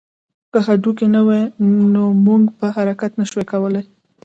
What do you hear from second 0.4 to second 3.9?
که هډوکي نه وی نو موږ به حرکت نه شوای کولی